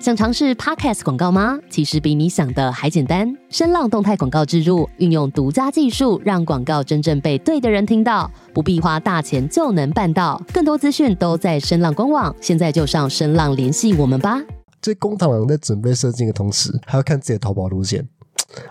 [0.00, 1.58] 想尝试 Podcast 广告吗？
[1.68, 3.36] 其实比你想的还简单。
[3.50, 10.42] 声浪动态广告植入，运用独家技术，让广告真正被对的人听到，不必花大钱就能办到。
[10.54, 14.40] 更多资讯都在声浪官网，现在就上声浪联系我们吧。
[14.80, 18.08] 这公螳螂在准备射精的同时，还要看自己的逃跑路线。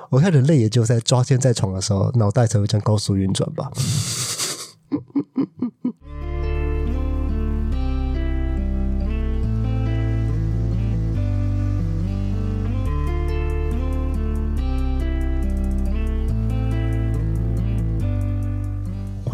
[0.10, 3.70] 我看人类也就在抓奸在床的时候，脑袋才会这样高速运转吧。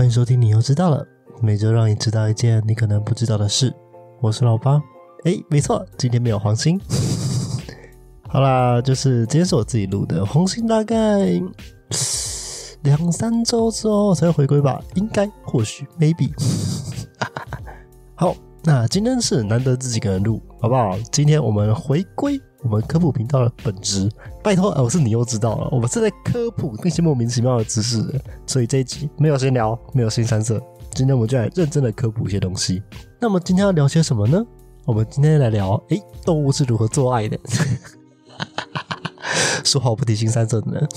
[0.06, 1.04] 欢迎收听，你又知道了。
[1.42, 3.74] 每周让你知道一件你可能不知道的事。
[4.22, 4.80] 我是老八。
[5.24, 6.80] 哎，没错，今天没有黄鑫。
[8.30, 11.42] 好啦，就是今天是我自己录的，黄鑫大概
[12.84, 16.32] 两三周之后才会回归吧，应该，或许，maybe。
[18.14, 18.36] 好，
[18.68, 20.98] 那今天是难得自己个人录，好不好？
[21.12, 24.10] 今天我们回归我们科普频道的本质，
[24.44, 28.04] 拜托，我是你又知道了，我们是在科普那些莫名其妙的知识，
[28.48, 30.60] 所以这一集没有闲聊，没有新三色，
[30.96, 32.82] 今天我们就来认真的科普一些东西。
[33.22, 34.44] 那么今天要聊些什么呢？
[34.86, 37.38] 我们今天来聊，诶，动物是如何做爱的。
[39.64, 40.88] 说好不提新三色的呢？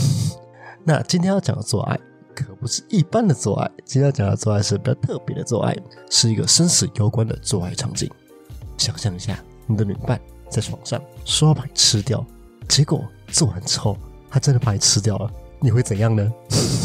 [0.84, 2.00] 那今天要讲的做爱
[2.44, 5.77] 可不是一般的做爱，今天要讲的做爱是比较特别的做爱，
[6.08, 8.08] 是一个生死攸关的做爱场景。
[8.77, 12.25] 想象一下，你的女伴在床上说要把你吃掉，
[12.69, 13.97] 结果做完之后，
[14.31, 15.28] 她真的把你吃掉了，
[15.61, 16.33] 你会怎样呢？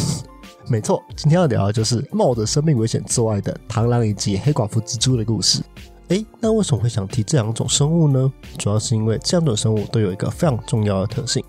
[0.68, 5.62] 没错，今天要聊的就是冒着生命危险做爱的螳螂以及黑寡妇蜘蛛的故事。
[6.08, 8.34] 诶，那为什么会想提这两种生物呢？
[8.58, 11.44] 主要是因为这两种生物都有一个非常重要的特性，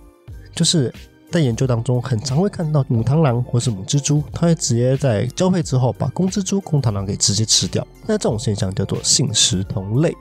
[0.54, 0.92] 就是
[1.34, 7.84] 在研究当中很常会看到母螳螂或是母蜘蛛，它会直接在交配之后把公蜘蛛、公螳螂给直接吃掉。
[8.06, 10.14] 那这种现象叫做性食同类。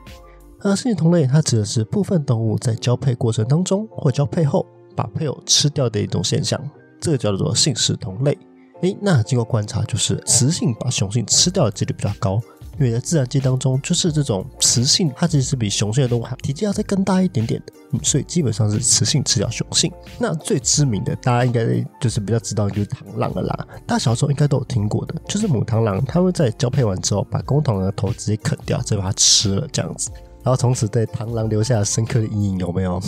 [0.61, 6.59] 而性食同类，它指的是部分动物在交配过程当中或交配后把配偶吃掉的一种现象，
[6.99, 8.35] 这个叫做性食同类。
[8.81, 12.41] 诶，那经过观察，就是雌性把雄性吃掉的几率比较高。
[12.79, 19.91] 因为在自然界当中，就是这种雌性，它其实是比雄性的动物还体积要再更大一点点的，所以基本上是雌性吃掉雄性。
[20.17, 21.63] 那最知名的，大家应该
[22.01, 23.67] 就是比较知道，就是螳螂了啦。
[23.85, 30.09] 大家小时候应该都有听过的，就是母螳螂，它会在交配完之后，把公螳螂的头直接啃掉，再把它吃了这样子，
[30.43, 32.99] 然后从此对螳螂留下了深刻的阴影，有没有？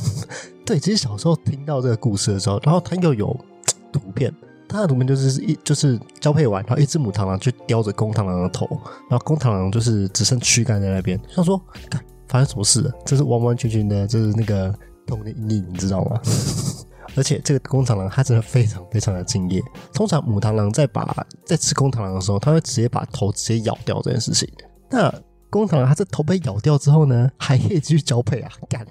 [0.66, 3.34] 对，其实小时候听到这个故事的时候，然后它又有
[3.90, 4.30] 图片。
[4.68, 8.66] 它的图片就是一就是交配完，然后一只母螳螂去叼着公螳螂的头，
[9.08, 11.18] 然后公螳螂就是只剩躯干在那边。
[11.28, 12.92] 想说，看发生什么事了？
[13.04, 14.74] 这是完完全全的，就是那个
[15.06, 16.20] 童年阴影，你知道吗？
[17.16, 19.60] 而且这个公螳螂它真的非常非常的敬业。
[19.94, 24.48] 通常母螳螂在把在吃公螳螂的时候，它会直接把头直接咬掉这件事情。
[24.90, 25.12] 那
[25.50, 28.86] 公螳螂它这头被咬掉之后呢，还可以继续交配啊，干！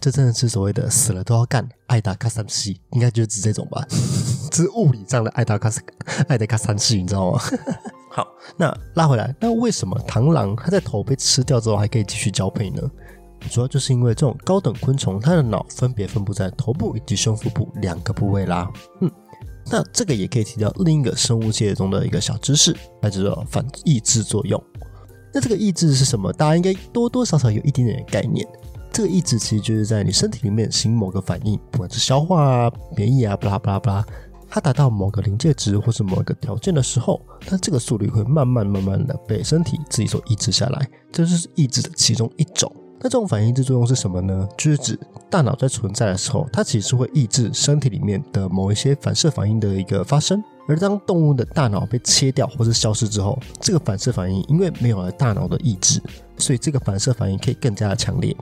[0.00, 3.86] 这真的是所谓的死了都要干，爱达卡三系，应该就是指这种吧？
[4.50, 5.70] 这 是物理上的爱达卡
[6.26, 7.40] 爱达卡三系，你知道吗？
[8.10, 12.82] 好，那拉回来，那为什么螳螂它在头被吃掉之后还可以继续交配呢？
[13.50, 18.70] 主要就是因为这种高等昆虫，它的脑分别分布在头部以及胸腹部两个部位啦。
[19.00, 19.10] 嗯，
[19.70, 24.62] 那这个也可以提到另一个生物界中的一个小知识，那就是反抑制作用。
[25.32, 26.32] 那这个抑制是什么？
[26.32, 28.46] 大家应该多多少少有一点点概念。
[28.92, 34.06] 这个抑制其实就是在你身体里面行某个反应，不管是消化啊、免疫啊，巴拉巴拉巴拉，
[34.48, 42.70] 它达到某个临界值或是某一个条件的时候，那这个速率会慢慢慢慢的被身体自己所抑制下来，这就是抑制的其中一种。
[43.02, 44.46] 那这种反应抑制作用是什么呢？
[44.58, 44.98] 就是指
[45.30, 50.42] 大脑在存在的时候，它其实会抑制身体里面的某一些反射反应的一个发生。
[50.68, 56.00] 而当动物的大脑被切掉或是消失之后，这个反射反应因为没有了大脑的抑制，
[56.36, 58.36] 所以这个反射反应可以更加的强烈。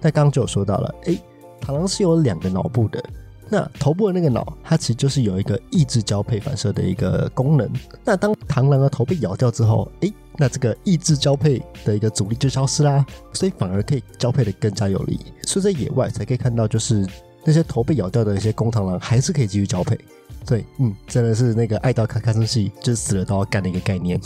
[0.00, 1.18] 那刚刚就有说到了，哎，
[1.60, 3.02] 螳螂是有两个脑部的，
[3.48, 7.70] 那头部的那个脑，它其实就是有一个抑制交配反射的一个功能。
[8.04, 15.20] 那当螳螂的头被咬掉之后，哎，那这个抑制交配的一个阻力就消失啦，所以反而可以交配的更加有力。
[15.42, 17.06] 所以在野外才可以看到，就是
[17.44, 19.98] 那些头被咬掉的一些公螳螂还是可以继续交配。
[20.46, 24.18] 对，嗯，真的是那个爱到卡卡生气，就是死了都要干的一个概念。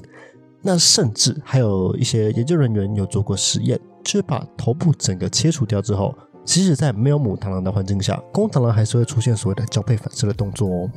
[0.60, 3.78] 那甚至还有一些研究人员有做过实验。
[4.04, 6.14] 就是把头部整个切除掉之后，
[6.44, 10.90] 即使在没有母螳螂的环境下，公螳螂还是会出现所谓的交配反射的动作哦。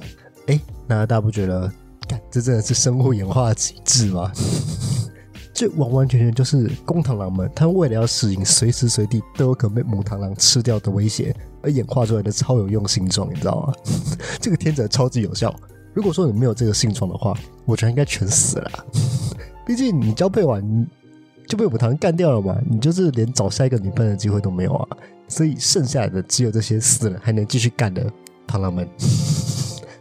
[0.47, 1.71] 哎，那大家不觉得，
[2.29, 4.31] 这真的是生物演化的极致吗？
[5.53, 13.73] 这完完全全就是公螳螂们，它为了要适应随时随地都有可能被母螳螂吃掉的威胁，而演化出来的超有用性状，你知道吗？
[14.39, 15.55] 这个天择超级有效。
[15.93, 18.71] 如果说你没有这个性状的话，我觉得应该全死了。
[19.65, 20.87] 毕竟你交配完。
[21.47, 24.97] 就被母堂干掉了嘛，你就是连找下一个女伴的机会都没有啊。
[25.27, 28.05] 所以剩下的只有这些死了还能继续干的
[28.47, 28.87] 螳螂们。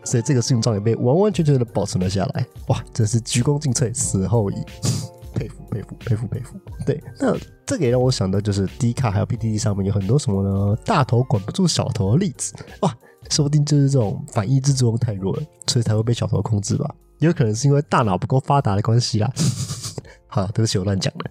[0.05, 2.47] 所以这个形状也被完完全全的保存了下来。
[2.69, 4.55] 哇，真是鞠躬尽瘁，死后已。
[5.35, 6.57] 佩服佩服佩服佩服。
[6.87, 10.79] 对，那这个也让我想到，就是 D 卡还有 PDD 上面有很多什么呢？
[10.85, 12.55] 大头管不住小头的例子。
[12.81, 12.97] 哇，
[13.29, 16.95] 说不定就是这种反义之作用太弱了，所以才会被小头控制吧？
[17.19, 19.31] 也有可能是因为大脑不够发达的关系啦。
[20.37, 21.31] 好，对不起，我乱讲了。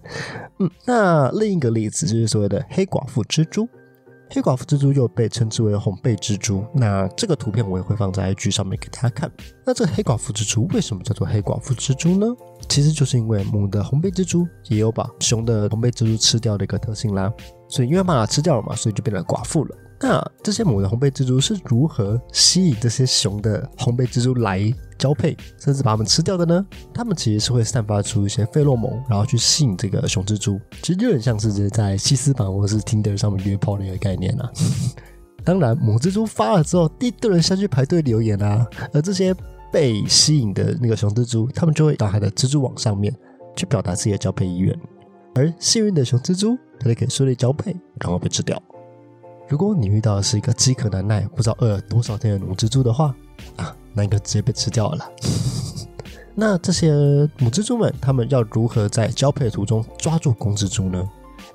[0.58, 3.68] 嗯，那另一个例子就是所谓的黑寡妇蜘蛛。
[4.28, 6.64] 黑寡妇蜘蛛又被称之为红背蜘蛛。
[6.74, 9.30] 那这个图片我也会放在 IG 上面给大家看。
[9.64, 12.26] 那这黑寡妇蜘蛛为什么叫做黑寡妇蜘蛛呢？
[12.68, 17.32] 其实就是因为母的红背蜘蛛也有把雄的红背蜘蛛吃掉的一个特性啦。
[17.68, 19.76] 所以因为把它吃掉了嘛，所以就变成寡妇了。
[20.00, 24.60] 那这些母的红背蜘蛛是如何吸引这些雄的红背蜘蛛来
[24.98, 26.66] 交配，甚至把它们吃掉的呢？
[26.92, 30.60] 它们其实是会散发出一些费洛蒙，然后去吸引这个雄蜘蛛。
[30.82, 34.50] 其实有点像是在西斯版或是 Tinder 上面约炮的一个概念啊。
[35.44, 38.66] 当然，母蜘蛛发了之后，一堆人下去排队留言啊。
[38.92, 39.34] 而这些
[39.72, 43.14] 被吸引的那个雄蜘蛛，他们就会到它的蜘蛛网上面
[43.54, 44.78] 去表达自己的交配意愿。
[45.34, 48.60] 而幸运的雄蜘蛛，它就可以顺利交配，然后被吃掉。
[49.48, 53.14] 如果你遇到的是一个饥渴难耐、不知道饿了多少天的母蜘蛛的话，
[53.56, 55.08] 啊，那应该直接被吃掉了。
[56.34, 56.92] 那这些
[57.38, 61.08] 母蜘蛛们，它们要如何在交配途中抓住公蜘蛛呢？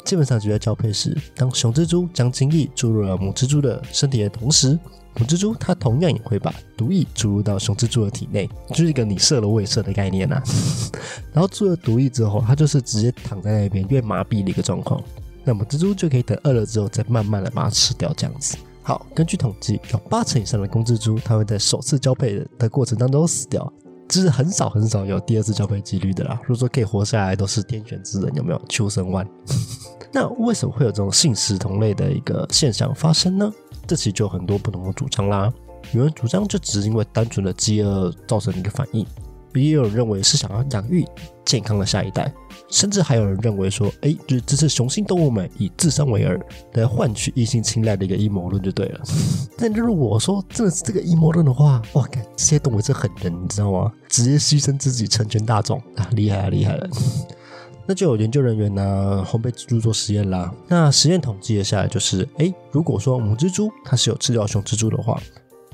[0.06, 4.80] 基本上就在交配时，当雄蜘蛛将精液注入了母蜘蛛的身体的同时，
[5.20, 10.42] 母蜘蛛它同样也会把毒液注入到雄蜘蛛的体内，就是一个你射了我也射的概念呐。
[11.34, 15.04] 然后注了毒液之后，它就是直接躺在那边，因为麻痹的一个状况。
[15.44, 18.58] 那么蜘蛛就可以等饿了之后，再慢慢的把它吃掉，这样子。
[18.84, 23.72] 好，根据统计，有八成以上的公蜘蛛，它会在首次交配的过程当中死掉，
[24.08, 26.40] 就是很少很少有第二次交配几率的啦。
[26.44, 28.62] 如果说可以活下来，都是天选之人，有没有？
[28.68, 29.28] 求生万。
[30.12, 33.52] 那为什么会有这种性食同类的一个现象发生呢？
[33.88, 35.52] 这其实就有很多不同的主张啦。
[35.94, 39.06] 有人主张就只是因为单纯的饥饿造成的一个反应。
[39.54, 41.06] 也有人认为是想要养育
[41.44, 42.34] 健康的下一代，
[42.72, 46.42] 甚至还有人认为说，哎，就是这是雄性动物们以自身为饵
[46.74, 49.02] 来换取异性青睐的一个阴谋论就对了。
[49.58, 53.92] 但如果我说真的是这个阴谋论的话，哇，这些动物是狠人，你知道吗？
[54.08, 56.90] 直接牺牲自己成全大众啊，厉害啊，厉害了！
[57.86, 60.52] 那就有研究人员拿红背蜘蛛做实验啦。
[60.70, 65.22] 那实验统计了下来，就是哎，如果说母蜘蛛它是有吃掉雄蜘蛛的话。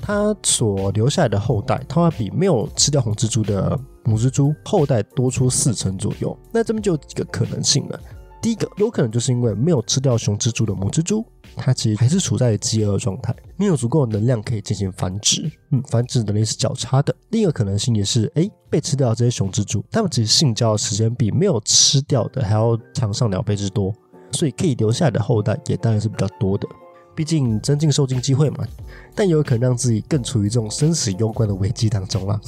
[0.00, 3.76] 它所留下来的后代，它会比没有吃掉红蜘蛛的
[4.08, 6.36] 母蜘蛛后代多出四成左右。
[6.52, 8.00] 那这边就有几个可能性了。
[8.40, 11.24] 第一个，有可能就是因为没有吃掉雄蜘蛛的母蜘蛛，
[11.56, 15.50] 它其实还是处在饥饿状态，没有足够的能量可以进行繁殖。
[15.72, 17.12] 嗯，繁殖能力是较差的。
[17.30, 23.92] 另一个可能性也是，哎，被吃掉这些雄蜘蛛，它们其实性交的时间比没有吃掉的还要长上两倍之多，
[24.30, 26.68] 所以可以留下来的后代也当然是比较多的。
[27.16, 28.64] 毕竟增进受精机会嘛，
[29.16, 32.40] 但也有可能让自己更处于这种生死攸关的危机当中啦。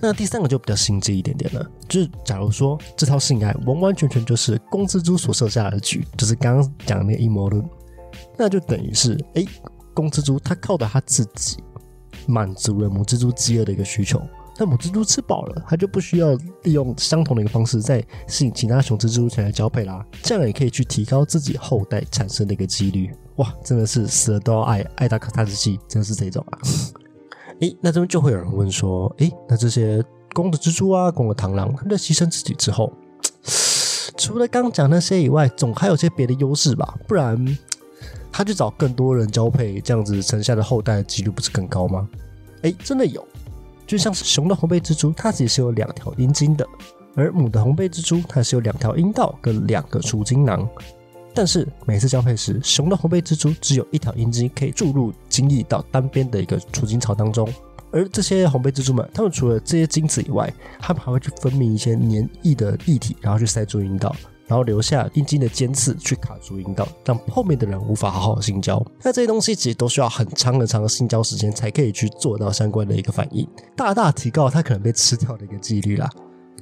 [0.00, 7.64] 那第三个就比较心机一点点了，就是假如说这套性爱完完全全就是公蜘蛛所设下的局，就是刚刚讲的那个阴谋论，
[8.36, 9.44] 那就等于是哎，
[9.94, 11.56] 公蜘蛛它靠的它自己
[12.26, 14.20] 满足了母蜘蛛饥饿的一个需求。
[14.58, 20.02] 那母蜘蛛吃饱了，它就不需要利用相同的一个方式再吸引其他雄蜘蛛前来交配啦。
[20.22, 23.10] 这样也可以去提高自己后代产生的一个几率。
[23.36, 26.58] 哇，真的是死了都要爱，爱到卡塔之气，真的是这种啊。
[27.60, 32.92] 诶，那这边就会有人问说，诶，那这些公的蜘蛛啊，公的螳螂，它在牺牲自己之后，
[34.16, 36.94] 除了刚讲那些以外，总还有些别的优势吧？
[37.08, 37.58] 不然
[38.30, 42.06] 他去找更多人交配，这样子生下的后代的几率不是更高吗？
[42.62, 43.26] 诶，真的有。
[43.86, 46.66] 就像是雄的红背蜘蛛，它其实是有两条阴茎的，
[47.14, 50.68] 而母的红背蜘蛛它是有两条阴道跟两个储精囊。
[51.36, 57.46] 但是每次交配时，雄的红背蜘蛛只有一条阴茎可以注入精液到单边的一个储精槽当中，
[57.92, 60.50] 而这些红背蜘蛛们，它们除了这些精子以外，
[60.80, 64.16] 它们还会去分泌一些黏液的液体，然后去塞住阴道。
[64.48, 68.80] 然后留下阴茎的尖刺去卡住阴道，让后面的人无法好好性交。
[69.02, 76.08] 那这些东西其实都需要很长很长的性交时间才可以去做到相关的一个反应，大大提高它可能被吃掉的一个几率啦。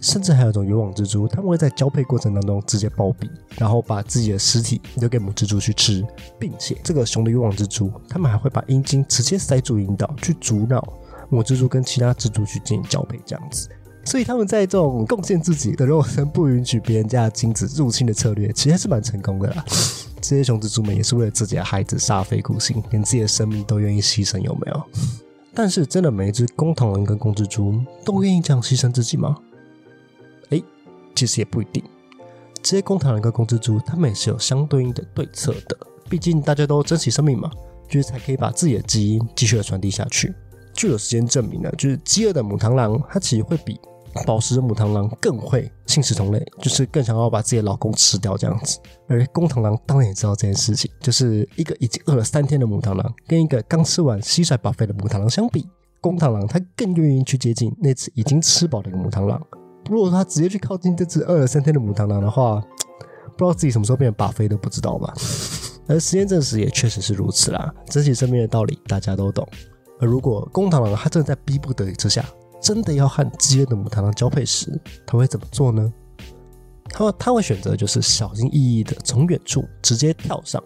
[0.04, 6.04] 甚至还有一种渔网蜘蛛，它们会在交配过程当中直接暴毙，然后把自己的尸体留给母蜘蛛去吃，
[6.38, 10.86] 并且这个雄的渔网蜘蛛，它们还会把阴茎直接塞住阴道，去阻挠
[11.30, 13.66] 母蜘蛛跟其他蜘蛛去进行交配，这样子。
[14.04, 19.64] 所以他们在这种贡献自己的肉身，不允许别人家的精子入侵的策略，其实还是蛮成功的啦。
[20.20, 24.82] 这些雄蜘蛛们也是为了自己的孩子煞费苦心，连自己的生命都愿意牺牲，有没有？
[25.54, 29.34] 但是真的每一只公螳螂跟公蜘蛛都愿意这样牺牲自己吗？
[31.14, 31.82] 其实也不一定。
[32.62, 35.76] 这些公螳螂跟公蜘蛛，它们也是有相对应的对策的。
[36.08, 37.50] 毕竟大家都珍惜生命嘛，
[37.88, 40.34] 就是才可以把自己的基因继续的传递下去。
[40.72, 43.78] 就有时间证明了，就是饥饿的母螳螂，它其实会比
[44.26, 48.78] 饱食的母螳螂更会性食同类，就是更想要把自己的老公吃掉这样子。
[49.08, 55.68] 而公螳螂当然也知道这件事情，就是一个已经饿了三天的母螳螂，跟一个刚吃完蟋蟀饱肥的母螳螂相比，
[56.00, 59.40] 公螳螂它更愿意去接近那只已经吃饱的母螳螂。
[59.90, 62.60] 如果他直接去靠近这只饿了三天的母螳螂的话，
[63.36, 65.12] 不知道自己什么时候变成饱肥都不知道吧。
[65.86, 69.46] 而实验证实也确实是如此啦，珍惜生命的道理大家都懂。
[70.00, 72.24] 而如果公螳螂它正在逼不得已之下，
[72.60, 75.92] 真的要和饥饿的母螳螂交配时，它会怎么做呢？
[76.88, 80.62] 它它会选择就是小心翼翼的从远处直接跳上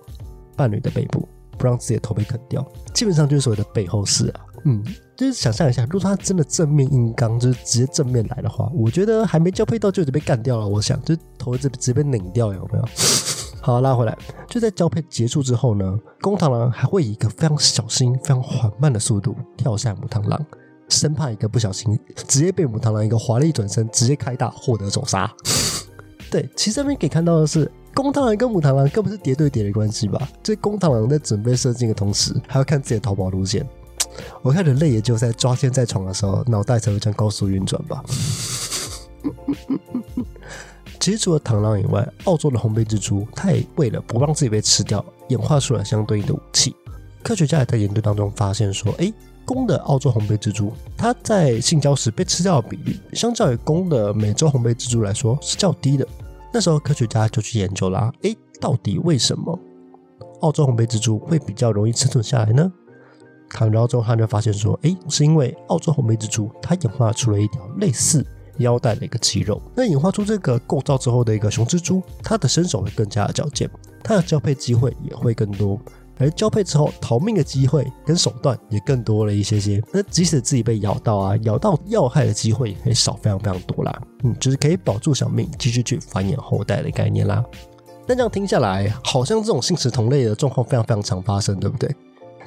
[0.57, 2.65] 伴侣的背部，不让自己的头被啃掉。
[2.95, 4.41] 基本上就是所谓的背后式啊。
[4.65, 4.85] 嗯，
[5.19, 10.69] 就是想象一下，如果它真的正面硬刚，就是直接正面来的话，我觉得还没交配到就已经被干掉了。
[10.69, 12.85] 我想，就是头直直接被拧掉，有没有？
[13.61, 20.41] 好，拉回来，就在交配结束之后呢，公螳螂还会以一个非常小心、非常缓慢的速度跳下母螳螂，
[20.89, 25.29] 生怕一个不小心直接被母螳螂一个华丽转身直接开大获得走杀。
[26.31, 30.29] 对，其实这边可以看到的是，公螳螂跟母螳螂根本是叠对叠的关系吧？
[30.45, 33.69] 这公螳螂在准备射精的同时，还要看自己的逃跑路线。
[34.43, 38.03] 我看人类也就在抓奸在床的时候，脑袋才会这样高速运转吧。
[41.01, 46.75] 其实除了螳螂以外，澳洲的红背蜘蛛，它也为了不让自己被吃掉，演化出了相对应的武器。
[47.23, 49.13] 科学家也在研究当中发现说，哎，
[49.45, 56.07] 公的澳洲红背蜘蛛，它在性交时被吃掉的比例，相较于公的美洲红背蜘蛛来说是较低的。
[56.53, 59.59] 那时候科学家就去研究啦，哎，到底为什么
[60.41, 62.73] 澳洲红背蜘蛛会比较容易生存下来呢？
[63.49, 68.27] 看到之后，他就发现说，哎，是因为澳洲红背蜘蛛它演化出了一条类似。
[68.59, 73.71] 腰带的一个肌肉，那演化出这个构造之后的一个雄蜘蛛，它的身手会更加的矫健，
[74.03, 75.79] 它的交配机会也会更多，
[76.19, 79.81] 而交配之后逃命的机会跟手段也更多了一些些。
[79.93, 84.03] 那即使自己被咬到啊，咬到要害的机会也少非常非常多啦。
[84.25, 87.45] 嗯，就是可以保住小命，继续去繁衍后代的概念啦。
[88.09, 91.95] 但这样听下来，好像这种性食同类的状况非常非常常发生，对不对？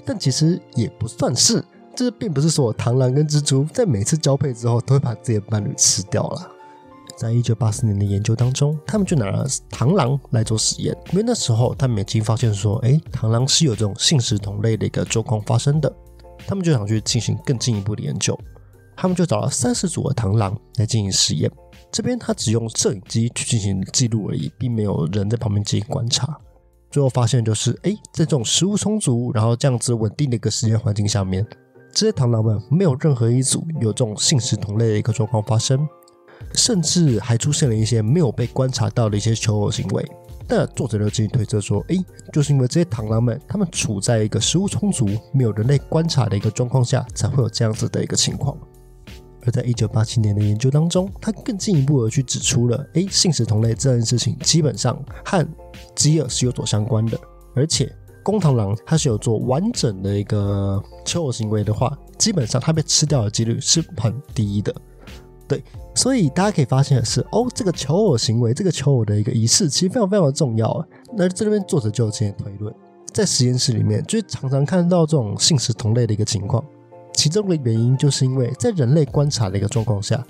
[0.06, 1.64] 但其实也不算是。
[1.94, 6.52] 这并不是说螳螂跟蜘蛛在每次交配之后都会把自己的伴侣吃掉了。
[7.18, 15.94] 在一九八四年的研究当中，他们就拿了螳螂来做实验，因为那时候他们已经发现说，哎，螳螂是有这种性食同类的一个状况发生的。
[16.48, 18.40] 他们就想去进行更进一步的研究，
[18.96, 21.52] 他们就找了三十组的螳螂来进行实验。
[21.92, 26.40] 这边他只用摄影机去进行记录而已，并没有人在旁边进行观察。
[26.92, 31.46] 最后发现就是，哎，在这种食物充足，然后这样子稳定的一个实验环境下面。
[31.94, 35.88] 这些螳螂们没有任何一组有这种性食同类的一个状况发生，
[36.54, 40.06] 甚至还出现了一些没有被观察到的一些求偶行为。
[40.48, 41.98] 那作者就进行推测说，诶，
[42.34, 48.58] 就是因为这些螳螂们，它们处在一个食物充足、没有人类观察的一个状况下，才会有这样子的一个情况。
[49.46, 55.48] 而在一九八七年的研究当中，他更进一步的去指出了，诶，性食同类这件事情基本上和
[55.96, 57.20] 饥饿是有所相关的，
[57.56, 57.92] 而且。
[58.24, 64.72] 公螳螂它是有做完整的一个求偶行为的话，基本上它被吃掉的几率是很低的。
[65.48, 65.64] 对，
[65.96, 70.88] 所以大家可以发现的是，哦，这个求偶行为，这个求偶的一个仪式，其实非常非常的重要。
[71.18, 72.72] 那这边作者就有进行推论，
[73.12, 76.64] 在实验室里面，就常常看到这种性食同类的一个情况，
[77.14, 80.24] 其中的原因就是因为在人类观察的一个状况下，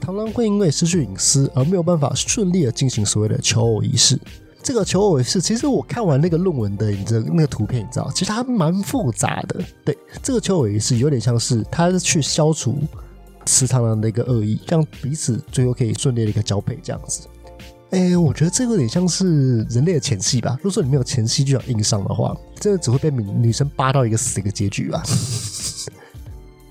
[0.00, 4.18] 螳螂会因为失去隐私而没有办法顺利的进行所谓的求偶仪式。
[4.62, 9.62] 这个求偶仪式，其实我看完那个论文的，你知道那个图片，你知道，其实它蛮复杂的。
[9.84, 12.76] 对，这个求偶仪式有点像是它是去消除
[13.46, 17.26] 吃螳螂的一个恶意，让彼此最后可以顺利的一个交配这样子。
[17.90, 20.56] 哎，我觉得这个有点像是人类的前戏吧。
[20.58, 25.02] 如果说你没有前戏就想硬上的话，真的只会被女女生扒到一个死的一个结局吧。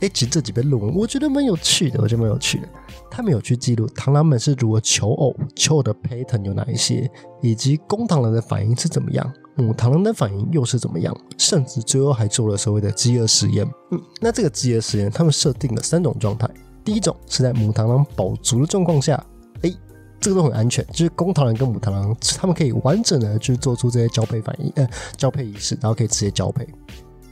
[0.02, 2.68] 哎，其实这几篇论文我觉得蛮有趣的，我觉得蛮有趣的。
[3.12, 7.10] 他们有去记录螳螂们是如何求偶，求偶的 pattern 有哪一些，
[7.42, 13.70] 以及公螳螂的反应是怎么样，母螳螂的反应又是怎么样，甚至最后还做了所谓的饥饿实验。
[13.92, 16.50] 嗯，那这个饥饿实验，他们设定了三种状态。
[16.86, 19.22] 第一种是在母螳螂饱足的状况下，
[19.64, 19.74] 哎，
[20.22, 26.66] 这个都很安全，就是公螳螂跟母螳螂，他们可以完整的去做出这些交配反应，呃，交配仪式，然后可以直接交配。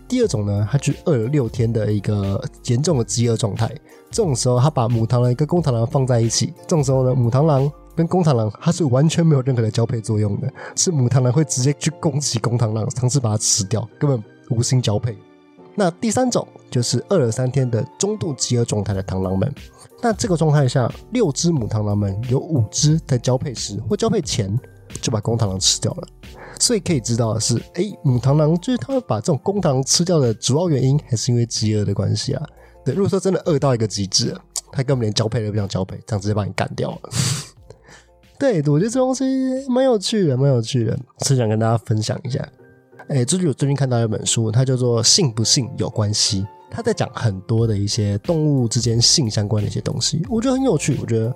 [0.08, 3.70] 第二种呢，它就饿了六天的一个严重的饥饿状态。
[4.10, 6.54] 这种时候，他把母螳螂跟公螳螂放在一起。
[6.62, 15.18] 这种时候呢，母螳螂跟公螳螂它是完全没有任何的交配作用的，是母螳螂会直接去攻击公螳螂，尝试把它吃掉，根本无心交配。
[15.76, 19.54] 那第三种就是饿了三天的中度饥饿状态的螳螂们。
[20.02, 24.58] 那这个状态下，六只母螳螂们有五只在交配时或交配前
[25.02, 26.08] 就把公螳螂吃掉了。
[26.60, 32.44] 所以可以知道的是，哎，母螳螂就是它们把这种公螳螂吃掉的主要原因，还是因为饥饿的关系啊。
[32.84, 34.36] 对，如果说真的饿到一个极致，
[34.72, 37.10] 它根本连交配都不想交配，这样直接把你干掉了。
[38.40, 39.26] 对，我觉得这东西
[39.68, 42.48] 蛮有趣的，蛮有趣的，是想跟大家分享一下。
[43.10, 50.98] 哎，最近我最近看到一本书，它叫做《性不信有关系》，它在讲很多的一些动物之间性相关的一些东西，我觉得很有趣。
[51.02, 51.36] 我觉得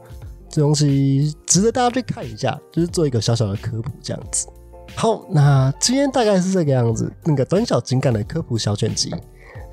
[0.51, 4.48] 这东西值得大家去看一下，就是做一个小小的科普这样子。
[4.96, 9.10] 好，那今天大概是这个样子，那个短小精干的科普小卷集，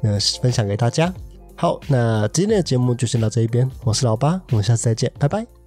[0.01, 1.13] 那分享给大家。
[1.57, 5.58] 好，那今天的节目就先到这一边，我是老八，我们下次再见，拜拜。